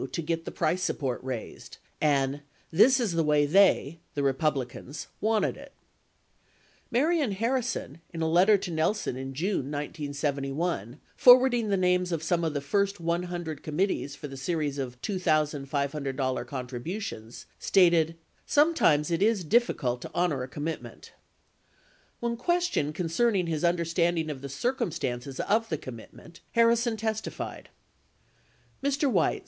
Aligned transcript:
to 0.11 0.21
get 0.23 0.45
the 0.45 0.51
price 0.59 0.81
support 0.81 1.23
raised" 1.23 1.77
and 2.01 2.41
"this 2.71 2.99
is 2.99 3.11
the 3.11 3.23
way 3.23 3.45
they 3.45 3.99
[the 4.15 4.23
Republicans] 4.23 5.05
wanted 5.19 5.55
it." 5.55 5.73
29 6.89 6.89
Marion 6.89 7.31
Harrison, 7.33 8.01
in 8.11 8.23
a 8.23 8.27
letter 8.27 8.57
to 8.57 8.71
Nelson 8.71 9.15
in 9.15 9.35
June 9.35 9.69
1971, 9.69 10.99
forwarding 11.15 11.69
the 11.69 11.77
names 11.77 12.11
of 12.11 12.23
some 12.23 12.43
of 12.43 12.55
the 12.55 12.61
first 12.61 12.99
100 12.99 13.61
committees 13.61 14.15
for 14.15 14.27
the 14.27 14.35
series 14.37 14.79
of 14.79 14.99
$2,500 15.03 16.45
contributions, 16.45 17.45
stated, 17.59 18.17
"Sometimes 18.47 19.11
it 19.11 19.21
is 19.21 19.43
difficult 19.43 20.01
to 20.01 20.09
honor 20.15 20.41
a 20.41 20.47
commit 20.47 20.81
ment." 20.81 21.05
30 21.05 21.13
When 22.21 22.37
questioned 22.37 22.95
concerning 22.95 23.45
his 23.45 23.63
understanding 23.63 24.31
of 24.31 24.41
the 24.41 24.49
circumstances 24.49 25.39
of 25.41 25.69
the 25.69 25.77
commitment, 25.77 26.39
Harrison 26.53 26.97
testified: 26.97 27.69
Mr. 28.83 29.07
Weitz. 29.07 29.39